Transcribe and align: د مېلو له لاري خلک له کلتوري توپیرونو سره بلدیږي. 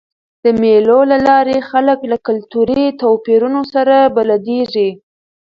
د 0.43 0.45
مېلو 0.61 0.99
له 1.11 1.17
لاري 1.27 1.57
خلک 1.69 1.99
له 2.11 2.17
کلتوري 2.27 2.85
توپیرونو 3.01 3.61
سره 3.73 3.95
بلدیږي. 4.15 4.89